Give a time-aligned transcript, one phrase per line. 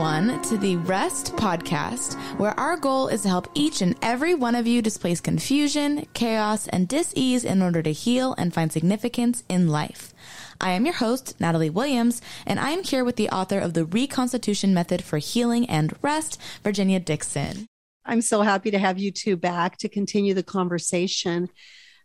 [0.00, 4.54] everyone, to the Rest Podcast, where our goal is to help each and every one
[4.54, 9.68] of you displace confusion, chaos, and dis-ease in order to heal and find significance in
[9.68, 10.14] life.
[10.58, 13.84] I am your host, Natalie Williams, and I am here with the author of the
[13.84, 17.66] Reconstitution Method for Healing and Rest, Virginia Dixon.
[18.02, 21.50] I'm so happy to have you two back to continue the conversation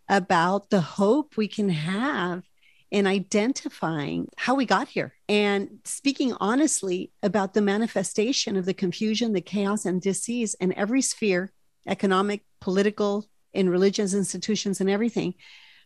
[0.09, 2.43] about the hope we can have
[2.91, 9.33] in identifying how we got here and speaking honestly about the manifestation of the confusion,
[9.33, 11.51] the chaos, and disease in every sphere
[11.87, 15.35] economic, political, in religions, institutions, and everything.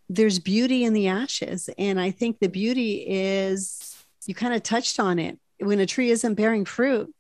[0.08, 1.70] There's beauty in the ashes.
[1.78, 5.40] And I think the beauty is you kind of touched on it.
[5.60, 7.14] When a tree isn't bearing fruit,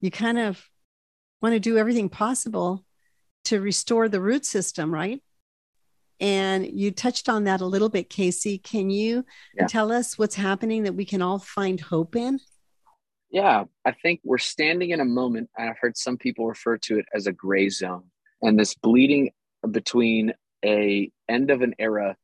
[0.00, 0.64] you kind of
[1.42, 2.84] want to do everything possible
[3.44, 5.22] to restore the root system, right?
[6.20, 8.58] And you touched on that a little bit, Casey.
[8.58, 9.24] Can you
[9.54, 9.66] yeah.
[9.66, 12.40] tell us what's happening that we can all find hope in?
[13.30, 16.98] Yeah, I think we're standing in a moment, and I've heard some people refer to
[16.98, 18.04] it as a gray zone,
[18.42, 19.30] and this bleeding
[19.70, 20.32] between
[20.64, 22.16] a end of an era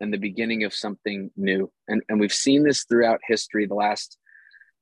[0.00, 1.70] and the beginning of something new.
[1.88, 3.66] And, and we've seen this throughout history.
[3.66, 4.18] The last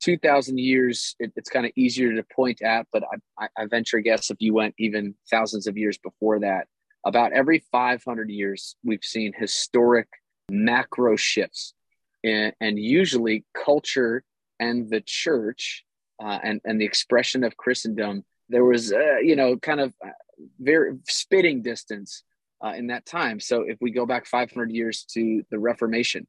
[0.03, 4.01] 2000 years, it, it's kind of easier to point at, but I, I, I venture
[4.01, 6.67] guess if you went even thousands of years before that,
[7.05, 10.09] about every 500 years, we've seen historic
[10.51, 11.75] macro shifts.
[12.23, 14.23] And, and usually, culture
[14.59, 15.85] and the church
[16.23, 20.11] uh, and, and the expression of Christendom, there was, uh, you know, kind of uh,
[20.59, 22.25] very spitting distance
[22.63, 23.41] uh, in that time.
[23.41, 26.27] So, if we go back 500 years to the Reformation,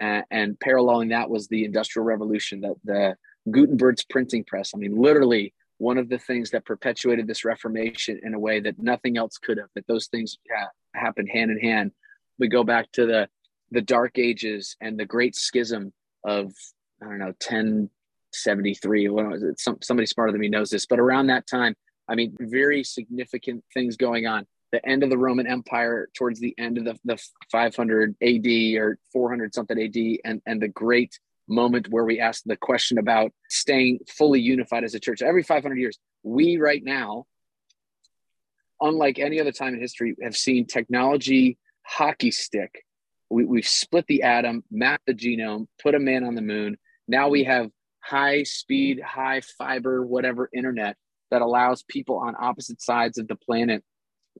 [0.00, 3.16] and, paralleling that was the Industrial Revolution, the, the
[3.50, 4.72] Gutenberg's printing press.
[4.74, 8.78] I mean, literally one of the things that perpetuated this reformation in a way that
[8.78, 11.92] nothing else could have that those things ha- happened hand in hand.
[12.38, 13.28] We go back to the
[13.70, 15.92] the dark ages and the great schism
[16.24, 16.52] of
[17.02, 20.98] i don't know 1073 when was it some, somebody smarter than me knows this but
[20.98, 21.74] around that time
[22.08, 24.46] i mean very significant things going on.
[24.70, 28.46] The end of the roman empire towards the end of the, the 500 ad
[28.76, 31.18] or 400 something ad and and the great
[31.48, 35.22] moment where we ask the question about staying fully unified as a church.
[35.22, 37.26] Every 500 years, we right now,
[38.80, 42.84] unlike any other time in history, have seen technology hockey stick.
[43.30, 46.76] We, have split the atom, mapped the genome, put a man on the moon.
[47.06, 47.70] Now we have
[48.00, 50.96] high speed, high fiber, whatever internet
[51.30, 53.82] that allows people on opposite sides of the planet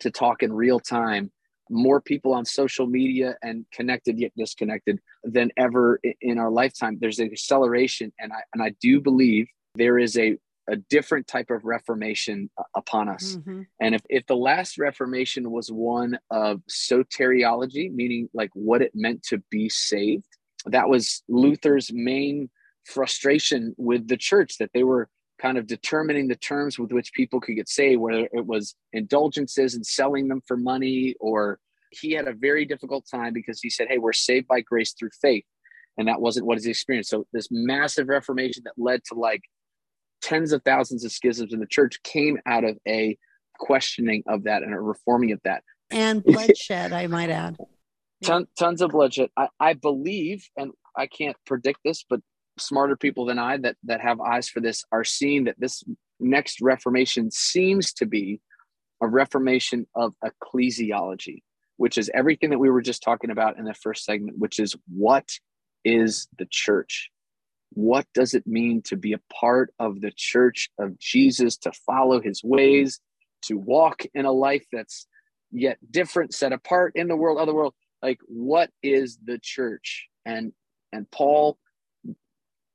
[0.00, 1.30] to talk in real time
[1.70, 6.98] more people on social media and connected yet disconnected than ever in our lifetime.
[7.00, 10.38] There's an acceleration, and I and I do believe there is a
[10.70, 13.36] a different type of reformation upon us.
[13.36, 13.62] Mm-hmm.
[13.80, 19.22] And if, if the last reformation was one of soteriology, meaning like what it meant
[19.24, 20.26] to be saved,
[20.66, 22.50] that was Luther's main
[22.84, 25.08] frustration with the church that they were
[25.40, 29.74] kind of determining the terms with which people could get saved, whether it was indulgences
[29.74, 31.58] and selling them for money, or
[31.90, 35.10] he had a very difficult time because he said, Hey, we're saved by grace through
[35.22, 35.44] faith.
[35.96, 37.10] And that wasn't what he experienced.
[37.10, 39.42] So, this massive reformation that led to like
[40.22, 43.16] tens of thousands of schisms in the church came out of a
[43.58, 45.62] questioning of that and a reforming of that.
[45.90, 47.56] And bloodshed, I might add.
[48.22, 49.30] Ton, tons of bloodshed.
[49.36, 52.20] I, I believe, and I can't predict this, but
[52.60, 55.82] smarter people than I that that have eyes for this are seeing that this
[56.20, 58.40] next reformation seems to be
[59.00, 61.42] a reformation of ecclesiology,
[61.76, 64.74] which is everything that we were just talking about in the first segment, which is
[64.88, 65.30] what
[65.84, 67.10] is the church?
[67.70, 72.20] What does it mean to be a part of the church of Jesus, to follow
[72.20, 73.00] his ways,
[73.42, 75.06] to walk in a life that's
[75.52, 77.74] yet different, set apart in the world, other world?
[78.02, 80.08] Like, what is the church?
[80.24, 80.52] And
[80.92, 81.58] and Paul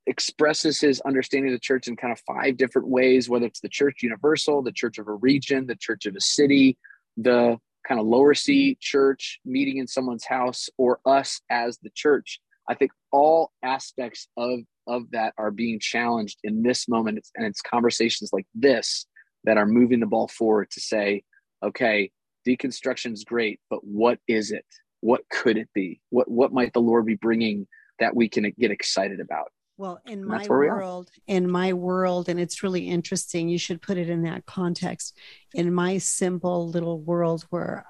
[0.05, 3.69] expresses his understanding of the church in kind of five different ways, whether it's the
[3.69, 6.77] church universal, the church of a region, the church of a city,
[7.17, 7.57] the
[7.87, 12.39] kind of lower C church meeting in someone's house, or us as the church.
[12.67, 17.61] I think all aspects of of that are being challenged in this moment, and it's
[17.61, 19.05] conversations like this
[19.45, 21.23] that are moving the ball forward to say,
[21.63, 22.11] okay,
[22.47, 24.65] deconstruction is great, but what is it?
[25.01, 26.01] What could it be?
[26.09, 27.67] What what might the Lord be bringing
[27.99, 29.51] that we can get excited about?
[29.77, 34.09] Well, in my world, in my world, and it's really interesting, you should put it
[34.09, 35.17] in that context.
[35.55, 37.85] In my simple little world where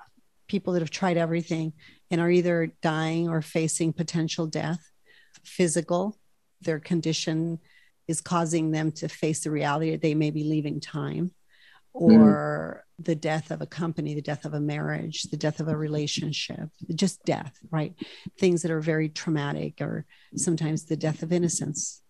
[0.47, 1.73] people that have tried everything
[2.09, 4.79] and are either dying or facing potential death,
[5.43, 6.17] physical,
[6.61, 7.59] their condition
[8.07, 11.31] is causing them to face the reality that they may be leaving time,
[11.95, 12.21] mm-hmm.
[12.21, 15.75] or the death of a company, the death of a marriage, the death of a
[15.75, 17.93] relationship, just death, right?
[18.39, 20.05] Things that are very traumatic, or
[20.35, 22.01] sometimes the death of innocence.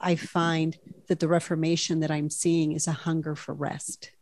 [0.00, 0.76] I find
[1.08, 4.12] that the reformation that I'm seeing is a hunger for rest,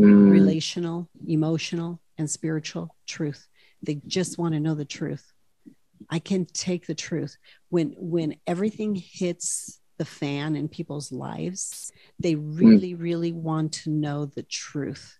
[0.00, 0.30] Mm.
[0.30, 3.48] relational, emotional, and spiritual truth.
[3.82, 5.32] They just want to know the truth.
[6.08, 7.36] I can take the truth
[7.68, 14.26] when when everything hits the fan in people's lives, they really, really want to know
[14.26, 15.17] the truth.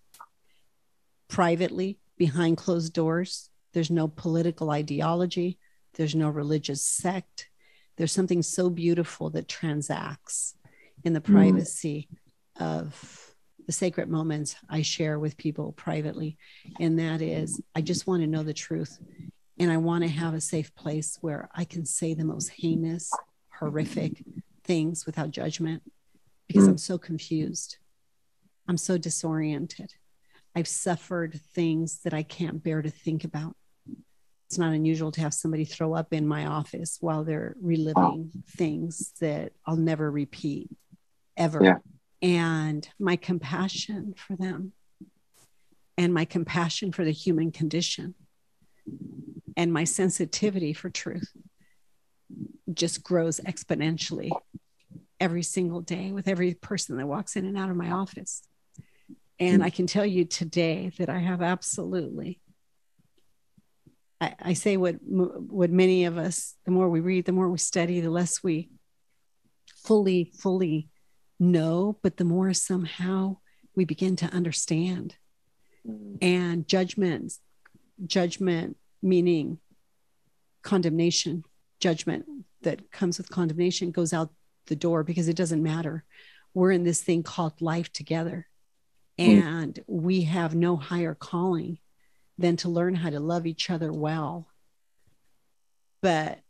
[1.28, 5.58] Privately, behind closed doors, there's no political ideology,
[5.94, 7.48] there's no religious sect.
[7.96, 10.54] There's something so beautiful that transacts
[11.04, 11.24] in the Mm.
[11.32, 12.08] privacy
[12.56, 13.34] of
[13.66, 16.38] the sacred moments I share with people privately.
[16.80, 18.98] And that is, I just want to know the truth.
[19.58, 23.12] And I want to have a safe place where I can say the most heinous,
[23.58, 24.24] horrific
[24.64, 25.82] things without judgment
[26.46, 26.70] because Mm.
[26.70, 27.78] I'm so confused.
[28.68, 29.94] I'm so disoriented.
[30.58, 33.54] I've suffered things that I can't bear to think about.
[34.48, 39.12] It's not unusual to have somebody throw up in my office while they're reliving things
[39.20, 40.68] that I'll never repeat
[41.36, 41.62] ever.
[41.62, 41.76] Yeah.
[42.22, 44.72] And my compassion for them
[45.96, 48.16] and my compassion for the human condition
[49.56, 51.30] and my sensitivity for truth
[52.74, 54.32] just grows exponentially
[55.20, 58.42] every single day with every person that walks in and out of my office.
[59.40, 62.40] And I can tell you today that I have absolutely,
[64.20, 67.58] I, I say what what many of us, the more we read, the more we
[67.58, 68.68] study, the less we
[69.84, 70.88] fully, fully
[71.38, 73.36] know, but the more somehow
[73.76, 75.14] we begin to understand.
[75.88, 76.18] Mm.
[76.20, 77.32] And judgment,
[78.04, 79.58] judgment meaning
[80.62, 81.44] condemnation,
[81.78, 82.24] judgment
[82.62, 84.30] that comes with condemnation goes out
[84.66, 86.04] the door because it doesn't matter.
[86.54, 88.47] We're in this thing called life together.
[89.18, 89.42] Mm.
[89.42, 91.78] And we have no higher calling
[92.38, 94.48] than to learn how to love each other well.
[96.00, 96.40] But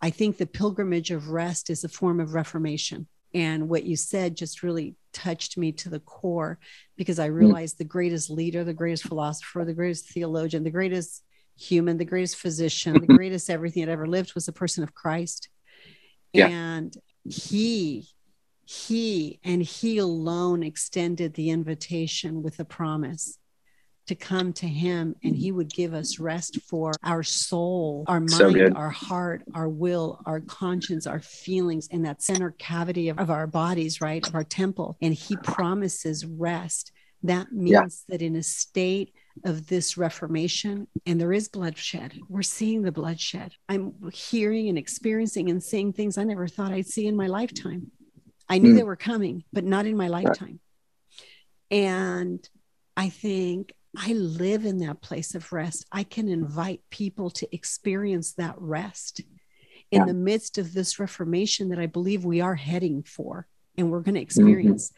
[0.00, 3.08] I think the pilgrimage of rest is a form of reformation.
[3.34, 6.58] And what you said just really touched me to the core
[6.96, 11.22] because I realized the greatest leader, the greatest philosopher, the greatest theologian, the greatest
[11.56, 15.48] human, the greatest physician, the greatest everything that ever lived was a person of Christ.
[16.32, 16.48] Yeah.
[16.48, 18.08] And he,
[18.70, 23.36] he and he alone extended the invitation with a promise
[24.06, 28.54] to come to him and he would give us rest for our soul, our mind,
[28.54, 28.76] good.
[28.76, 33.48] our heart, our will, our conscience, our feelings in that center cavity of, of our
[33.48, 34.24] bodies, right?
[34.24, 34.96] Of our temple.
[35.02, 36.92] And he promises rest.
[37.24, 37.86] That means Yeah.
[38.08, 39.12] that in a state
[39.44, 43.52] of this reformation, and there is bloodshed, we're seeing the bloodshed.
[43.68, 47.90] I'm hearing and experiencing and seeing things I never thought I'd see in my lifetime.
[48.50, 48.76] I knew Mm.
[48.76, 50.58] they were coming, but not in my lifetime.
[51.70, 52.46] And
[52.96, 55.86] I think I live in that place of rest.
[55.92, 59.20] I can invite people to experience that rest
[59.90, 60.06] in Yeah.
[60.06, 64.16] the midst of this reformation that I believe we are heading for and we're going
[64.16, 64.92] to experience.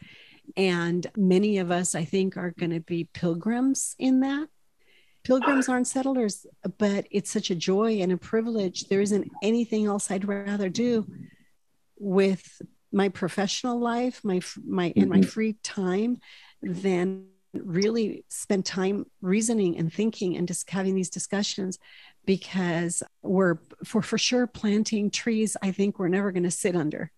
[0.57, 4.49] And many of us, I think, are going to be pilgrims in that.
[5.23, 6.45] Pilgrims aren't settlers,
[6.77, 8.87] but it's such a joy and a privilege.
[8.89, 11.07] There isn't anything else I'd rather do
[11.97, 12.61] with
[12.93, 15.29] my professional life, my my in my Mhm.
[15.29, 16.19] free time,
[16.61, 21.77] than really spend time reasoning and thinking and just having these discussions
[22.25, 27.11] because we're for for sure planting trees i think we're never going to sit under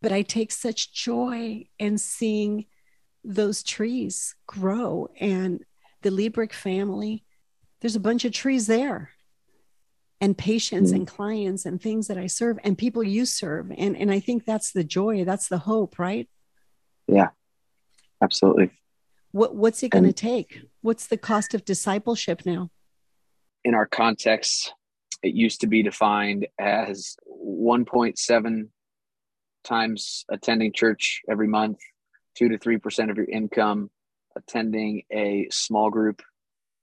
[0.00, 2.66] but i take such joy in seeing
[3.24, 5.64] those trees grow and
[6.02, 7.24] the Liebrick family
[7.80, 9.10] there's a bunch of trees there
[10.20, 10.96] and patients Mm.
[10.96, 14.44] and clients and things that i serve and people you serve and and i think
[14.44, 16.28] that's the joy that's the hope right
[17.08, 17.30] Yeah,
[18.22, 18.70] Absolutely.
[19.32, 22.70] what what's it going to take what's the cost of discipleship now
[23.64, 24.72] in our context,
[25.22, 28.68] it used to be defined as 1.7
[29.64, 31.78] times attending church every month,
[32.34, 33.90] two to three percent of your income,
[34.34, 36.22] attending a small group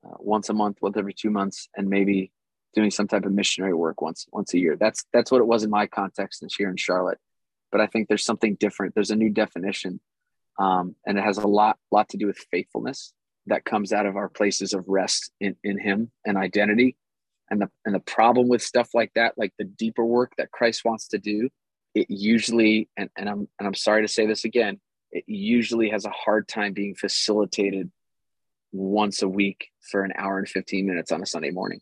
[0.05, 2.31] uh, once a month, once every two months, and maybe
[2.73, 4.77] doing some type of missionary work once once a year.
[4.79, 7.19] That's that's what it was in my context and here in Charlotte.
[7.71, 8.95] But I think there's something different.
[8.95, 9.99] There's a new definition,
[10.59, 13.13] um, and it has a lot lot to do with faithfulness
[13.47, 16.95] that comes out of our places of rest in, in him and identity
[17.49, 20.85] and the and the problem with stuff like that like the deeper work that christ
[20.85, 21.49] wants to do
[21.95, 24.79] it usually and, and i'm and i'm sorry to say this again
[25.11, 27.89] it usually has a hard time being facilitated
[28.73, 31.79] once a week for an hour and 15 minutes on a sunday morning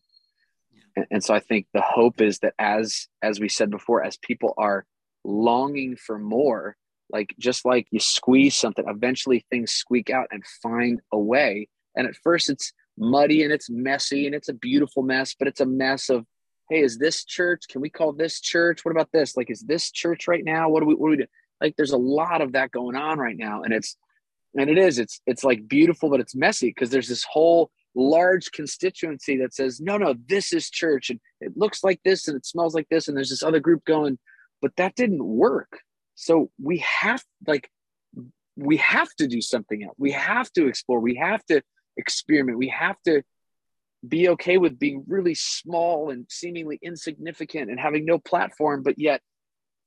[0.96, 4.18] and, and so i think the hope is that as as we said before as
[4.18, 4.86] people are
[5.24, 6.76] longing for more
[7.12, 12.08] like just like you squeeze something eventually things squeak out and find a way and
[12.08, 15.66] at first it's muddy and it's messy and it's a beautiful mess but it's a
[15.66, 16.26] mess of
[16.70, 17.64] hey, is this church?
[17.70, 18.84] Can we call this church?
[18.84, 19.38] What about this?
[19.38, 20.70] Like, is this church right now?
[20.70, 21.26] What do we, what do we do?
[21.62, 23.64] Like, there's a lot of that going on right now.
[23.64, 23.96] And it's,
[24.56, 28.52] and it is, it's, it's like beautiful, but it's messy because there's this whole large
[28.52, 31.10] constituency that says, no, no, this is church.
[31.10, 33.08] And it looks like this and it smells like this.
[33.08, 34.20] And there's this other group going,
[34.62, 35.80] but that didn't work.
[36.16, 37.70] So we have, like,
[38.56, 39.96] we have to do something else.
[39.98, 41.00] We have to explore.
[41.00, 41.62] We have to
[41.98, 42.58] experiment.
[42.58, 43.24] We have to
[44.08, 49.22] be okay with being really small and seemingly insignificant and having no platform, but yet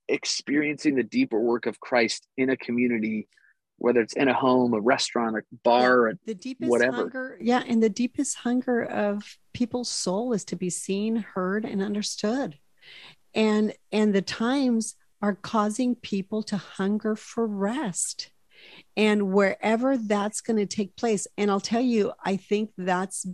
[0.09, 3.29] experiencing the deeper work of Christ in a community,
[3.79, 6.97] whether it's in a home, a restaurant, a bar, the deepest whatever.
[6.97, 7.39] hunger.
[7.41, 12.59] Yeah, and the deepest hunger of people's soul is to be seen, heard, and understood.
[13.35, 18.31] And and the times are causing people to hunger for rest.
[18.97, 23.27] And wherever that's going to take place, and I'll tell you, I think that's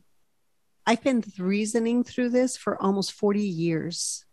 [0.87, 4.25] I've been reasoning through this for almost 40 years.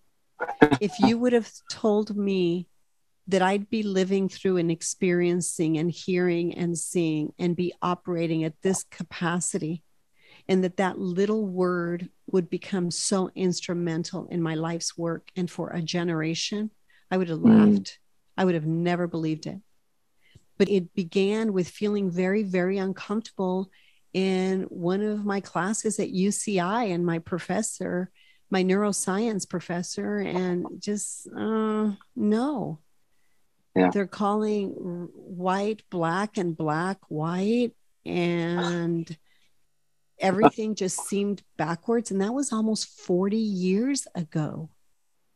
[0.82, 2.68] if you would have told me
[3.28, 8.62] that I'd be living through and experiencing and hearing and seeing and be operating at
[8.62, 9.84] this capacity,
[10.48, 15.70] and that that little word would become so instrumental in my life's work and for
[15.70, 16.72] a generation,
[17.10, 17.76] I would have mm.
[17.76, 18.00] laughed.
[18.38, 19.60] I would have never believed it.
[20.58, 23.70] But it began with feeling very, very uncomfortable
[24.14, 28.10] in one of my classes at UCI, and my professor,
[28.50, 32.80] my neuroscience professor, and just uh, no.
[33.76, 33.90] Yeah.
[33.92, 34.70] They're calling
[35.14, 37.72] white black and black white,
[38.06, 39.18] and
[40.20, 42.12] everything just seemed backwards.
[42.12, 44.70] And that was almost 40 years ago.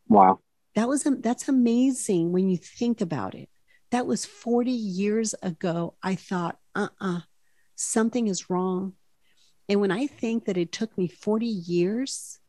[0.07, 0.39] Wow.
[0.75, 3.49] That was that's amazing when you think about it.
[3.91, 5.95] That was 40 years ago.
[6.03, 7.21] I thought, uh-uh,
[7.75, 8.93] something is wrong.
[9.69, 12.39] And when I think that it took me 40 years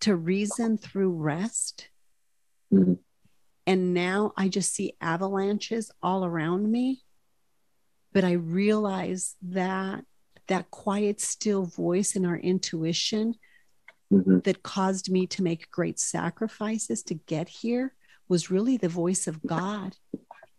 [0.00, 1.88] to reason through rest,
[2.72, 2.94] mm-hmm.
[3.66, 7.02] And now I just see avalanches all around me,
[8.12, 10.04] but I realize that
[10.48, 13.34] that quiet, still voice in our intuition
[14.12, 14.40] mm-hmm.
[14.40, 17.94] that caused me to make great sacrifices to get here
[18.28, 19.96] was really the voice of God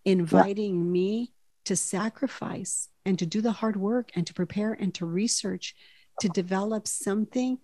[0.04, 0.92] inviting yeah.
[0.92, 1.34] me
[1.66, 5.76] to sacrifice and to do the hard work and to prepare and to research
[6.20, 7.58] to develop something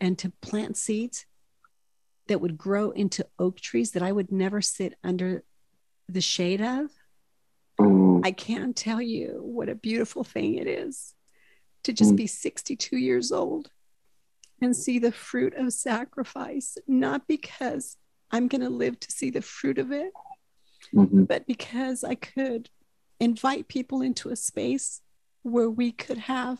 [0.00, 1.26] and to plant seeds
[2.28, 5.44] that would grow into oak trees that I would never sit under
[6.08, 6.90] the shade of.
[7.78, 8.22] Mm.
[8.24, 11.14] I can't tell you what a beautiful thing it is
[11.84, 12.18] to just mm.
[12.18, 13.70] be 62 years old
[14.60, 17.96] and see the fruit of sacrifice, not because
[18.30, 20.12] I'm going to live to see the fruit of it,
[20.92, 21.24] mm-hmm.
[21.24, 22.70] but because I could
[23.20, 25.02] invite people into a space
[25.42, 26.58] where we could have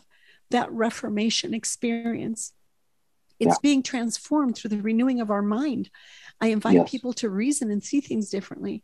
[0.51, 2.53] that reformation experience.
[3.39, 3.61] It's yeah.
[3.61, 5.89] being transformed through the renewing of our mind.
[6.41, 6.89] I invite yes.
[6.89, 8.83] people to reason and see things differently.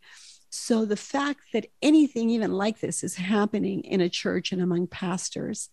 [0.50, 4.88] So the fact that anything even like this is happening in a church and among
[4.88, 5.70] pastors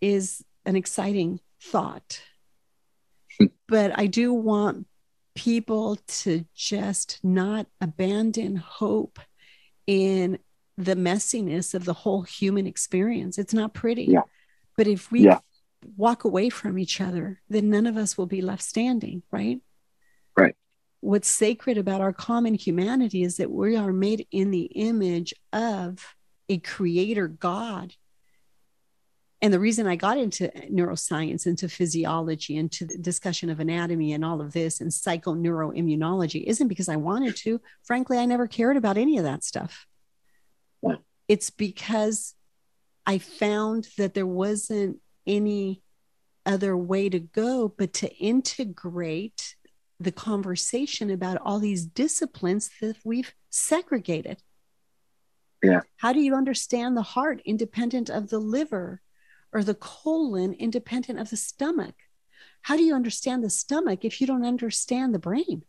[0.00, 2.22] is an exciting thought.
[3.38, 3.46] Hmm.
[3.68, 4.86] but I do want
[5.36, 9.18] people to just not abandon hope
[9.86, 10.38] in
[10.76, 13.38] the messiness of the whole human experience.
[13.38, 14.04] It's not pretty.
[14.04, 14.22] Yeah.
[14.76, 15.40] But if we yeah.
[15.96, 19.60] Walk away from each other, then none of us will be left standing, right?
[20.36, 20.54] Right.
[21.00, 26.14] What's sacred about our common humanity is that we are made in the image of
[26.48, 27.94] a creator God.
[29.42, 34.22] And the reason I got into neuroscience, into physiology, into the discussion of anatomy and
[34.22, 37.60] all of this and psychoneuroimmunology isn't because I wanted to.
[37.82, 39.86] Frankly, I never cared about any of that stuff.
[41.26, 42.34] It's because
[43.06, 45.82] I found that there wasn't any
[46.46, 49.56] other way to go but to integrate
[49.98, 54.42] the conversation about all these disciplines that we've segregated.
[55.62, 55.80] Yeah.
[55.98, 59.02] How do you understand the heart independent of the liver
[59.52, 61.94] or the colon independent of the stomach?
[62.62, 65.64] How do you understand the stomach if you don't understand the brain?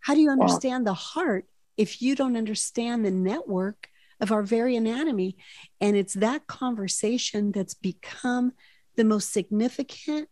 [0.00, 0.90] How do you understand wow.
[0.90, 3.88] the heart if you don't understand the network
[4.20, 5.36] of our very anatomy.
[5.80, 8.52] And it's that conversation that's become
[8.96, 10.28] the most significant,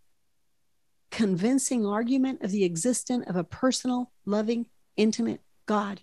[1.10, 6.00] convincing argument of the existence of a personal, loving, intimate God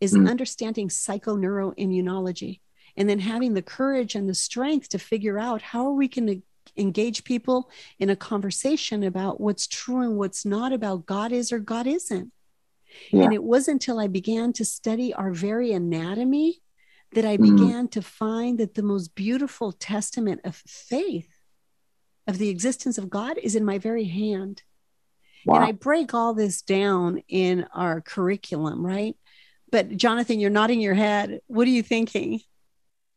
[0.00, 0.28] is mm.
[0.28, 2.60] understanding psychoneuroimmunology
[2.96, 6.42] and then having the courage and the strength to figure out how we can
[6.76, 11.58] engage people in a conversation about what's true and what's not about God is or
[11.58, 12.32] God isn't.
[13.10, 13.24] Yeah.
[13.24, 16.60] And it wasn't until I began to study our very anatomy
[17.12, 17.42] that I mm.
[17.42, 17.90] began mm.
[17.92, 21.28] to find that the most beautiful testament of faith
[22.26, 24.62] of the existence of God is in my very hand.
[25.44, 25.56] Wow.
[25.56, 29.16] And I break all this down in our curriculum, right?
[29.70, 31.40] But Jonathan, you're nodding your head.
[31.48, 32.40] What are you thinking?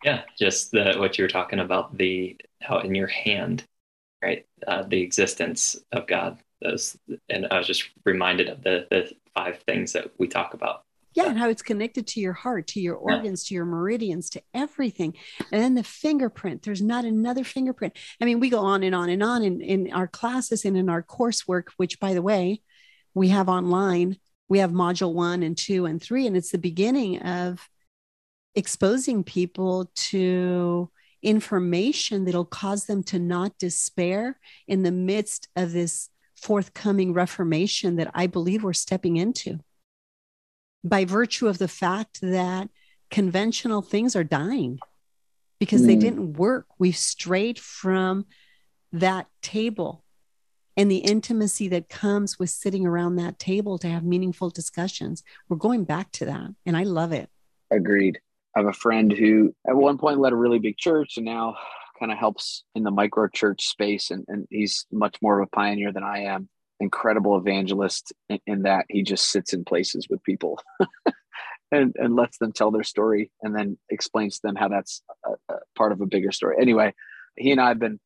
[0.03, 3.63] Yeah, just the what you were talking about the how in your hand,
[4.23, 4.45] right?
[4.67, 6.39] Uh, the existence of God.
[6.61, 6.97] Those,
[7.29, 10.84] and I was just reminded of the the five things that we talk about
[11.15, 14.41] yeah, and how it's connected to your heart, to your organs, to your meridians, to
[14.53, 15.15] everything.
[15.51, 17.97] And then the fingerprint, there's not another fingerprint.
[18.21, 20.89] I mean, we go on and on and on in, in our classes and in
[20.89, 22.61] our coursework, which, by the way,
[23.13, 24.17] we have online.
[24.49, 27.67] We have module one and two and three, and it's the beginning of
[28.53, 30.91] exposing people to
[31.23, 38.11] information that'll cause them to not despair in the midst of this forthcoming reformation that
[38.13, 39.59] I believe we're stepping into
[40.85, 42.69] by virtue of the fact that
[43.09, 44.79] conventional things are dying
[45.59, 45.87] because mm.
[45.87, 46.67] they didn't work.
[46.77, 48.25] We've strayed from
[48.93, 50.03] that table
[50.77, 55.23] and the intimacy that comes with sitting around that table to have meaningful discussions.
[55.49, 57.29] We're going back to that, and I love it.
[57.71, 58.19] Agreed.
[58.55, 61.55] I have a friend who at one point led a really big church and now
[61.99, 64.11] kind of helps in the micro church space.
[64.11, 68.61] And, and he's much more of a pioneer than I am incredible evangelist in, in
[68.63, 70.59] that he just sits in places with people
[71.71, 75.53] and, and lets them tell their story and then explains to them how that's a,
[75.53, 76.57] a part of a bigger story.
[76.59, 76.93] Anyway,
[77.37, 77.99] he and I have been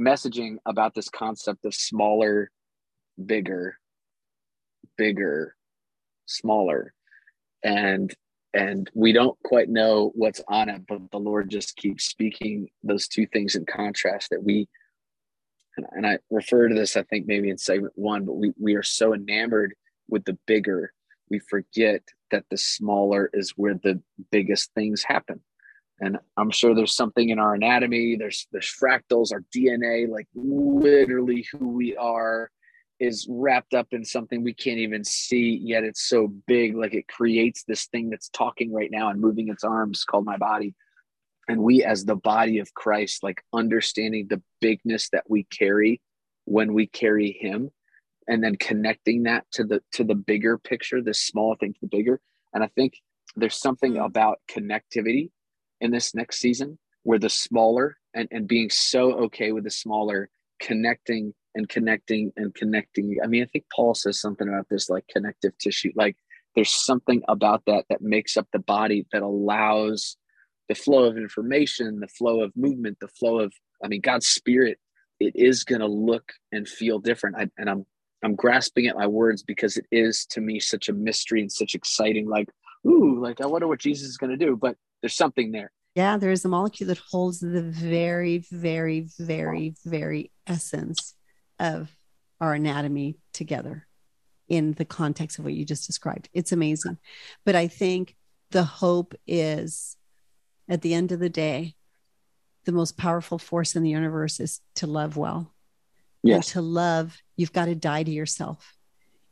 [0.00, 2.50] messaging about this concept of smaller,
[3.24, 3.78] bigger,
[4.96, 5.54] bigger,
[6.26, 6.94] smaller.
[7.62, 8.12] And
[8.54, 13.08] and we don't quite know what's on it, but the Lord just keeps speaking those
[13.08, 14.68] two things in contrast that we
[15.76, 18.82] and, I refer to this, I think maybe in segment one, but we, we are
[18.82, 19.74] so enamored
[20.08, 20.92] with the bigger,
[21.30, 25.40] we forget that the smaller is where the biggest things happen.
[26.00, 31.46] And I'm sure there's something in our anatomy, there's there's fractals, our DNA, like literally
[31.52, 32.50] who we are
[33.02, 37.08] is wrapped up in something we can't even see yet it's so big like it
[37.08, 40.72] creates this thing that's talking right now and moving its arms called my body
[41.48, 46.00] and we as the body of christ like understanding the bigness that we carry
[46.44, 47.70] when we carry him
[48.28, 51.96] and then connecting that to the to the bigger picture the small thing to the
[51.96, 52.20] bigger.
[52.52, 52.94] And i think
[53.36, 54.04] there's something mm.
[54.04, 55.30] about connectivity
[55.80, 60.28] in this next season where the smaller and, and being so okay with the smaller
[60.60, 63.16] connecting and connecting and connecting.
[63.22, 65.92] I mean i think paul says something about this like connective tissue.
[65.94, 66.16] Like
[66.54, 70.16] there's something about that that makes up the body that allows
[70.72, 73.52] the flow of information, the flow of movement, the flow of,
[73.84, 74.78] I mean, God's spirit,
[75.20, 77.36] it is going to look and feel different.
[77.36, 77.84] I, and I'm,
[78.24, 81.74] I'm grasping at my words because it is to me such a mystery and such
[81.74, 82.48] exciting, like,
[82.86, 85.72] ooh, like I wonder what Jesus is going to do, but there's something there.
[85.94, 91.14] Yeah, there is a molecule that holds the very, very, very, very essence
[91.58, 91.94] of
[92.40, 93.86] our anatomy together
[94.48, 96.30] in the context of what you just described.
[96.32, 96.96] It's amazing.
[97.44, 98.16] But I think
[98.52, 99.98] the hope is
[100.68, 101.74] at the end of the day,
[102.64, 105.52] the most powerful force in the universe is to love well.
[106.22, 106.36] Yes.
[106.36, 108.74] And to love, you've got to die to yourself.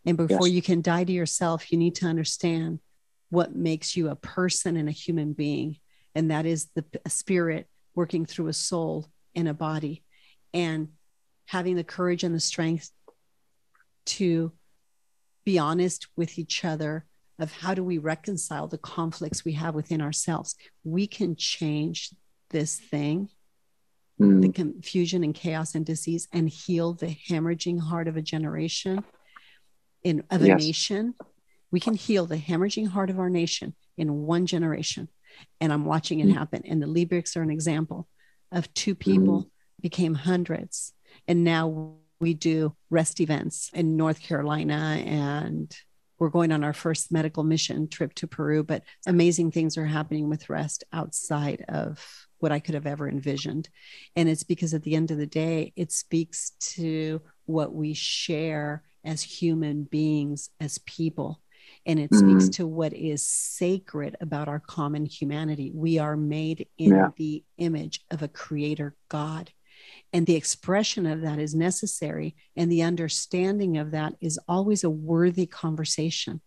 [0.05, 0.55] And before yes.
[0.55, 2.81] you can die to yourself, you need to understand
[3.29, 5.77] what makes you a person and a human being.
[6.15, 10.03] And that is the spirit working through a soul and a body
[10.53, 10.89] and
[11.47, 12.91] having the courage and the strength
[14.07, 14.53] to
[15.45, 17.07] be honest with each other
[17.41, 20.55] of how do we reconcile the conflicts we have within ourselves.
[20.85, 22.11] We can change
[22.51, 23.31] this thing,
[24.21, 24.43] mm.
[24.43, 29.03] the confusion and chaos and disease, and heal the hemorrhaging heart of a generation,
[30.05, 30.61] in of a yes.
[30.61, 31.15] nation.
[31.71, 35.09] We can heal the hemorrhaging heart of our nation in one generation.
[35.61, 36.35] And I'm watching it mm.
[36.35, 36.63] happen.
[36.67, 38.09] And the Liebrigs are an example
[38.53, 39.51] of two people mm.
[39.81, 40.93] became hundreds.
[41.27, 45.75] And now we do rest events in North Carolina and
[46.21, 50.29] we're going on our first medical mission trip to Peru, but amazing things are happening
[50.29, 53.69] with rest outside of what I could have ever envisioned.
[54.15, 58.85] And it's because at the end of the day, it speaks to what we share
[59.03, 61.41] as human beings, as people.
[61.87, 62.39] And it mm-hmm.
[62.39, 65.73] speaks to what is sacred about our common humanity.
[65.75, 67.09] We are made in yeah.
[67.17, 69.51] the image of a creator God.
[70.13, 72.35] And the expression of that is necessary.
[72.57, 76.41] And the understanding of that is always a worthy conversation.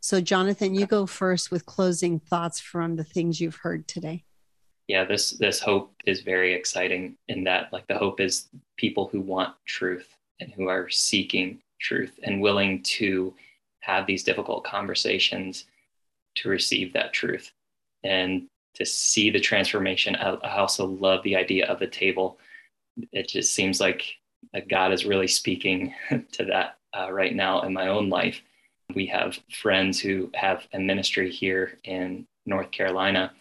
[0.00, 4.24] So, Jonathan, you go first with closing thoughts from the things you've heard today.
[4.86, 9.22] Yeah, this this hope is very exciting in that like the hope is people who
[9.22, 13.34] want truth and who are seeking truth and willing to
[13.80, 15.64] have these difficult conversations
[16.34, 17.52] to receive that truth
[18.02, 20.16] and to see the transformation.
[20.16, 22.38] I, I also love the idea of the table
[23.12, 24.04] it just seems like
[24.68, 25.94] God is really speaking
[26.32, 28.40] to that uh, right now in my own life.
[28.94, 33.32] We have friends who have a ministry here in North Carolina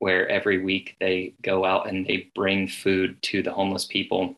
[0.00, 4.36] where every week they go out and they bring food to the homeless people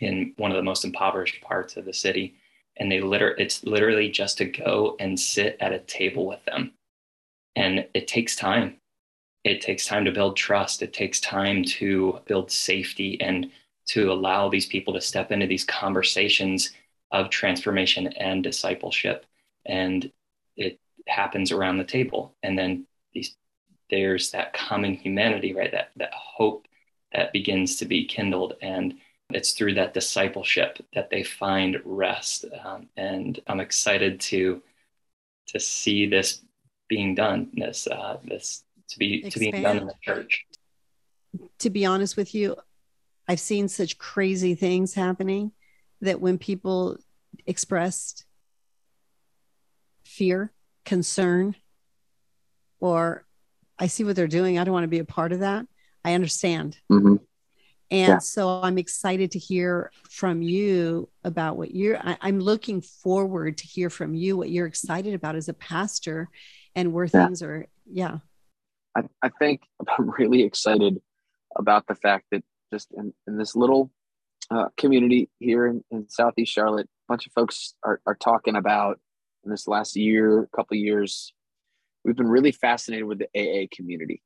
[0.00, 2.34] in one of the most impoverished parts of the city.
[2.78, 6.72] And they liter it's literally just to go and sit at a table with them.
[7.56, 8.76] And it takes time.
[9.44, 10.82] It takes time to build trust.
[10.82, 13.50] It takes time to build safety and
[13.86, 16.72] to allow these people to step into these conversations
[17.12, 19.24] of transformation and discipleship.
[19.64, 20.10] And
[20.56, 22.34] it happens around the table.
[22.42, 23.36] And then these
[23.88, 25.70] there's that common humanity right?
[25.70, 26.66] That that hope
[27.12, 28.54] that begins to be kindled.
[28.60, 28.94] And
[29.30, 32.44] it's through that discipleship that they find rest.
[32.64, 34.62] Um, and i'm excited to
[35.48, 36.42] to see this
[36.88, 39.32] being done this uh, this to be Expand.
[39.32, 40.46] to be done in the church.
[41.60, 42.56] To be honest with you
[43.28, 45.52] i've seen such crazy things happening
[46.00, 46.96] that when people
[47.46, 48.24] expressed
[50.04, 50.52] fear
[50.84, 51.54] concern
[52.80, 53.24] or
[53.78, 55.66] i see what they're doing i don't want to be a part of that
[56.04, 57.16] i understand mm-hmm.
[57.90, 58.18] And yeah.
[58.18, 63.66] so I'm excited to hear from you about what you're, I, am looking forward to
[63.66, 66.28] hear from you what you're excited about as a pastor
[66.74, 67.26] and where yeah.
[67.26, 67.66] things are.
[67.88, 68.18] Yeah.
[68.96, 69.62] I, I think
[69.96, 71.00] I'm really excited
[71.54, 73.90] about the fact that just in, in this little
[74.50, 78.98] uh, community here in, in Southeast Charlotte, a bunch of folks are, are talking about
[79.44, 81.32] in this last year, couple years,
[82.04, 84.22] we've been really fascinated with the AA community.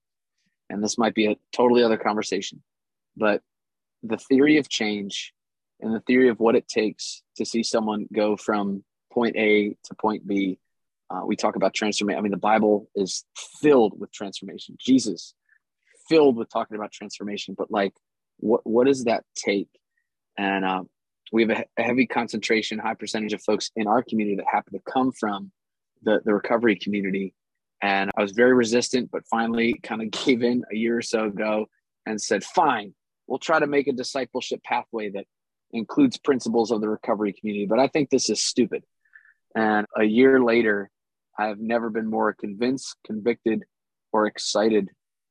[0.68, 2.62] And this might be a totally other conversation,
[3.16, 3.42] but
[4.02, 5.32] the theory of change
[5.80, 9.94] and the theory of what it takes to see someone go from point A to
[9.94, 10.58] point B.
[11.10, 12.18] Uh, we talk about transformation.
[12.18, 13.24] I mean, the Bible is
[13.60, 14.76] filled with transformation.
[14.78, 15.34] Jesus
[16.08, 17.54] filled with talking about transformation.
[17.56, 17.94] But like,
[18.40, 19.68] what what does that take?
[20.38, 20.82] And uh,
[21.32, 24.72] we have a, a, heavy concentration, high percentage of folks in our community that happen
[24.74, 25.52] to come from
[26.02, 27.34] the the recovery community.
[27.82, 31.24] And I was very resistant, but finally kind of gave in a year or so
[31.24, 31.66] ago
[32.06, 32.94] and said, "Fine,
[33.26, 35.26] we'll try to make a discipleship pathway that
[35.72, 37.66] includes principles of the recovery community.
[37.66, 38.84] But I think this is stupid.
[39.54, 40.90] And a year later,
[41.38, 43.64] I have never been more convinced, convicted,
[44.12, 44.90] or excited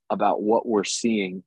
[0.09, 1.43] about what we're seeing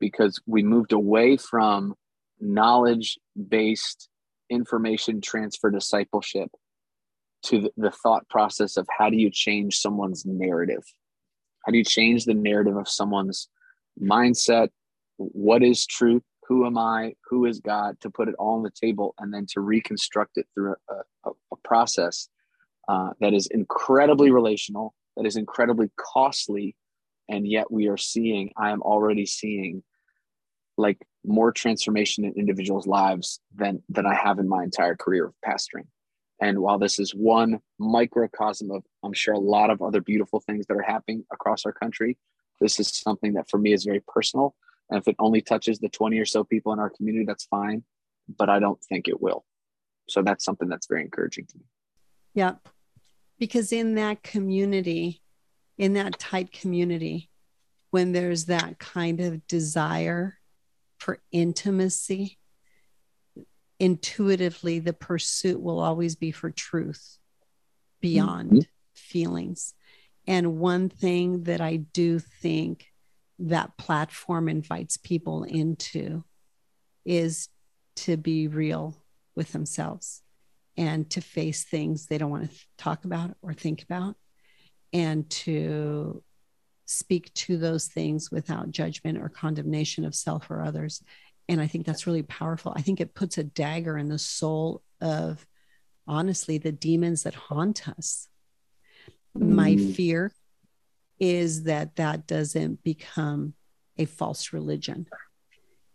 [0.00, 1.94] because we moved away from
[2.40, 4.08] knowledge based
[4.50, 6.50] information transfer discipleship
[7.44, 10.82] to the, thought process of how do you change someone's narrative?
[11.64, 13.48] How do you change the narrative of someone's
[14.00, 14.68] mindset,
[15.16, 16.22] what is truth?
[16.48, 17.14] Who am i?
[17.28, 18.00] Who is god?
[18.00, 20.94] To put it all on the table and then to reconstruct it through a,
[21.28, 22.28] a, a process
[22.88, 26.74] uh, that is incredibly relational that is incredibly costly
[27.28, 29.82] and yet we are seeing i am already seeing
[30.78, 35.34] like more transformation in individuals lives than than i have in my entire career of
[35.46, 35.86] pastoring
[36.40, 40.66] and while this is one microcosm of i'm sure a lot of other beautiful things
[40.66, 42.16] that are happening across our country
[42.60, 44.54] this is something that for me is very personal
[44.90, 47.84] and if it only touches the 20 or so people in our community, that's fine.
[48.36, 49.44] But I don't think it will.
[50.08, 51.64] So that's something that's very encouraging to me.
[52.34, 52.54] Yeah.
[53.38, 55.22] Because in that community,
[55.76, 57.30] in that tight community,
[57.90, 60.37] when there's that kind of desire
[60.98, 62.38] for intimacy,
[63.78, 67.18] intuitively, the pursuit will always be for truth
[68.00, 68.60] beyond mm-hmm.
[68.94, 69.74] feelings.
[70.26, 72.86] And one thing that I do think
[73.38, 76.24] that platform invites people into
[77.04, 77.48] is
[77.96, 78.96] to be real
[79.34, 80.22] with themselves
[80.76, 84.16] and to face things they don't want to talk about or think about
[84.92, 86.22] and to
[86.90, 91.02] speak to those things without judgment or condemnation of self or others.
[91.50, 92.72] And i think that's really powerful.
[92.76, 95.46] I think it puts a dagger in the soul of
[96.06, 98.28] honestly the demons that haunt us.
[99.36, 99.50] Mm.
[99.50, 100.32] my fear
[101.20, 103.54] is that that doesn't become
[103.98, 105.06] a false religion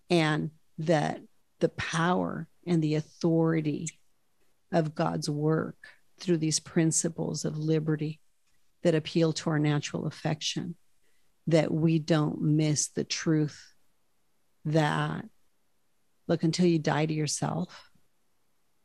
[0.09, 1.21] and that
[1.59, 3.87] the power and the authority
[4.71, 5.77] of God's work
[6.19, 8.19] through these principles of liberty
[8.83, 10.75] that appeal to our natural affection,
[11.47, 13.73] that we don't miss the truth
[14.65, 15.25] that,
[16.27, 17.89] look, until you die to yourself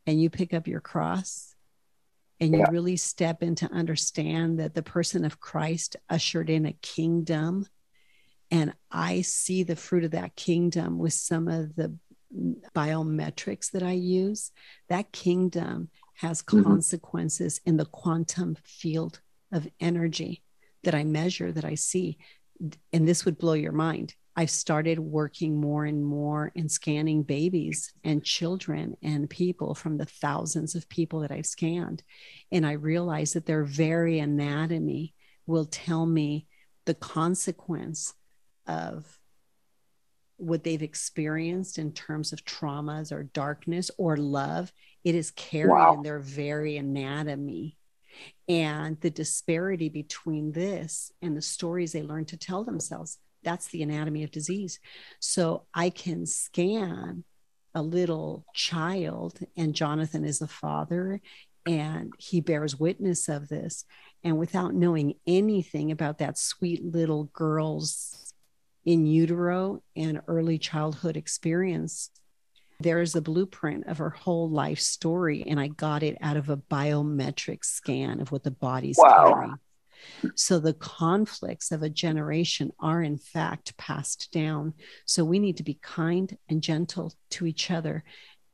[0.07, 1.55] and you pick up your cross
[2.41, 2.71] and you yeah.
[2.71, 7.67] really step in to understand that the person of Christ ushered in a kingdom.
[8.51, 11.97] And I see the fruit of that kingdom with some of the
[12.75, 14.53] biometrics that I use.
[14.89, 16.63] That kingdom has mm-hmm.
[16.63, 19.21] consequences in the quantum field
[19.53, 20.43] of energy
[20.85, 22.19] that I measure, that I see.
[22.93, 24.15] And this would blow your mind.
[24.37, 30.05] I've started working more and more and scanning babies and children and people from the
[30.05, 32.05] thousands of people that I've scanned.
[32.53, 35.15] And I realize that their very anatomy
[35.47, 36.47] will tell me
[36.85, 38.15] the consequence
[38.67, 39.19] of
[40.37, 44.73] what they've experienced in terms of traumas or darkness or love.
[45.03, 45.95] It is carried wow.
[45.95, 47.78] in their very anatomy.
[48.49, 53.83] And the disparity between this and the stories they learn to tell themselves that's the
[53.83, 54.81] anatomy of disease.
[55.21, 57.25] So I can scan
[57.75, 61.21] a little child, and Jonathan is the father,
[61.67, 63.85] and he bears witness of this.
[64.25, 68.33] And without knowing anything about that sweet little girl's
[68.85, 72.11] in utero and early childhood experience,
[72.81, 75.45] there is a blueprint of her whole life story.
[75.47, 79.33] And I got it out of a biometric scan of what the body's wow.
[79.33, 79.59] carrying.
[80.37, 84.75] So the conflicts of a generation are, in fact, passed down.
[85.07, 88.05] So we need to be kind and gentle to each other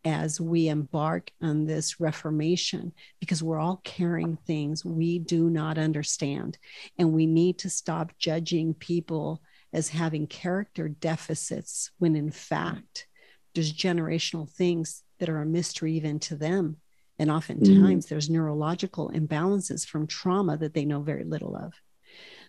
[0.06, 6.58] as we embark on this reformation because we're all carrying things we do not understand.
[6.98, 13.06] And we need to stop judging people as having character deficits when, in fact,
[13.55, 16.77] there's generational things that are a mystery even to them
[17.19, 18.09] and oftentimes mm.
[18.09, 21.73] there's neurological imbalances from trauma that they know very little of.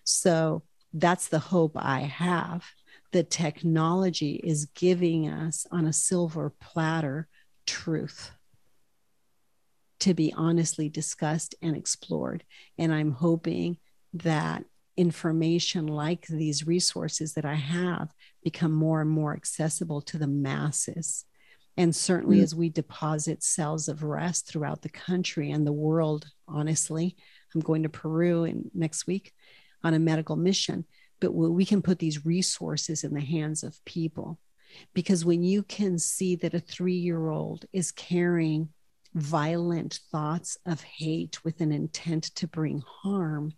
[0.03, 0.63] So
[0.93, 2.65] that's the hope I have.
[3.11, 7.27] The technology is giving us on a silver platter
[7.65, 8.31] truth
[9.99, 12.43] to be honestly discussed and explored.
[12.77, 13.77] And I'm hoping
[14.13, 14.65] that
[14.97, 18.13] information like these resources that I have
[18.45, 21.25] become more and more accessible to the masses
[21.77, 22.43] and certainly, mm.
[22.43, 27.15] as we deposit cells of rest throughout the country and the world, honestly,
[27.53, 29.33] I'm going to Peru in next week
[29.83, 30.85] on a medical mission,
[31.19, 34.39] but we can put these resources in the hands of people.
[34.93, 38.69] Because when you can see that a three year old is carrying
[39.15, 43.53] violent thoughts of hate with an intent to bring harm,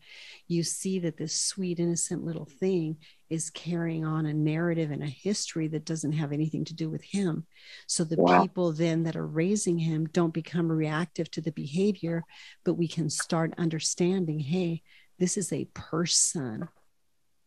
[0.48, 2.96] you see that this sweet, innocent little thing
[3.32, 7.02] is carrying on a narrative and a history that doesn't have anything to do with
[7.04, 7.44] him.
[7.88, 8.44] So the wow.
[8.44, 12.24] people then that are raising him don't become reactive to the behavior,
[12.64, 14.84] but we can start understanding hey,
[15.18, 16.70] this is a person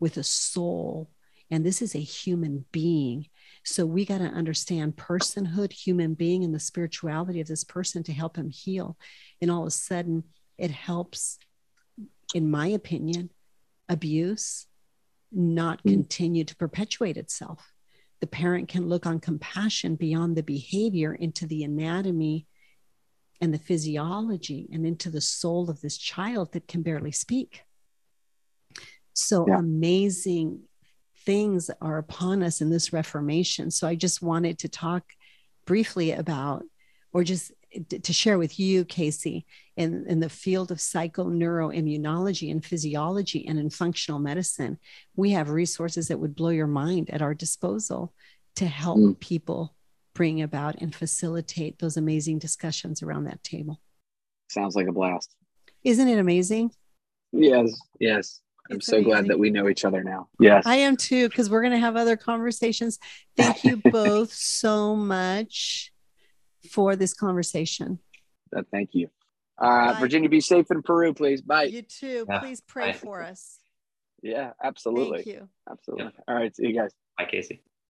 [0.01, 1.09] with a soul,
[1.49, 3.29] and this is a human being
[3.65, 8.13] so we got to understand personhood, human being, and the spirituality of this person to
[8.13, 8.97] help him heal.
[9.41, 10.25] And all of a sudden,
[10.57, 11.39] it helps,
[12.35, 13.31] in my opinion,
[13.89, 14.67] abuse
[15.33, 15.93] not mm.
[15.93, 17.73] continue to perpetuate itself.
[18.21, 22.47] The parent can look on compassion beyond the behavior into the anatomy
[23.41, 27.63] and the physiology and into the soul of this child that can barely speak.
[29.15, 29.59] So yeah.
[29.59, 30.63] amazing
[31.25, 33.71] things are upon us in this Reformation.
[33.71, 35.05] So I just wanted to talk
[35.67, 36.65] briefly about,
[37.13, 37.53] or just
[38.03, 43.71] to share with you, Casey, in, in the field of psychoneuroimmunology and physiology and in
[43.71, 44.79] functional medicine,
[45.15, 48.13] we have resources that would blow your mind at our disposal
[48.57, 49.19] to help mm.
[49.21, 49.75] people
[50.15, 53.81] bring about and facilitate those amazing discussions around that table.
[54.51, 55.37] Sounds like a blast.
[55.85, 56.73] Isn't it amazing?
[57.33, 58.41] Yes, yes.
[58.71, 59.11] I'm so amazing.
[59.11, 60.29] glad that we know each other now.
[60.39, 60.65] Yes.
[60.67, 62.99] I am too, because we're going to have other conversations.
[63.37, 65.93] Thank you both so much
[66.71, 67.99] for this conversation.
[68.57, 69.09] Uh, thank you.
[69.59, 71.43] Uh, Virginia, be safe in Peru, please.
[71.43, 71.65] Bye.
[71.65, 72.27] You too.
[72.29, 72.39] Yeah.
[72.39, 72.99] Please pray Bye.
[72.99, 73.59] for us.
[74.23, 75.23] Yeah, absolutely.
[75.23, 75.49] Thank you.
[75.71, 76.13] Absolutely.
[76.15, 76.23] Yeah.
[76.29, 76.55] All right.
[76.55, 76.93] See you guys.
[77.19, 77.63] Bye, Casey.